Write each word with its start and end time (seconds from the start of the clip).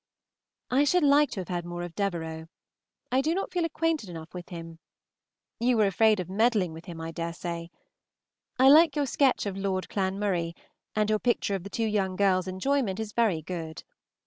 I 0.71 0.83
should 0.83 1.03
like 1.03 1.29
to 1.29 1.41
have 1.41 1.49
had 1.49 1.63
more 1.63 1.83
of 1.83 1.93
Devereux. 1.93 2.47
I 3.11 3.21
do 3.21 3.35
not 3.35 3.51
feel 3.51 3.59
enough 3.61 3.67
acquainted 3.69 4.17
with 4.33 4.49
him. 4.49 4.79
You 5.59 5.77
were 5.77 5.85
afraid 5.85 6.19
of 6.19 6.27
meddling 6.27 6.73
with 6.73 6.85
him, 6.85 6.99
I 6.99 7.11
dare 7.11 7.33
say. 7.33 7.69
I 8.57 8.67
like 8.67 8.95
your 8.95 9.05
sketch 9.05 9.45
of 9.45 9.55
Lord 9.55 9.89
Clanmurray, 9.89 10.53
and 10.95 11.07
your 11.07 11.19
picture 11.19 11.53
of 11.53 11.61
the 11.63 11.69
two 11.69 11.85
young 11.85 12.15
girls' 12.15 12.47
enjoyment 12.47 12.99
is 12.99 13.13
very 13.13 13.43
good. 13.43 13.83